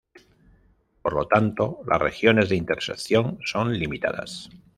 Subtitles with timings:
[1.03, 4.49] Por lo tanto, las regiones de intersección son limitadas.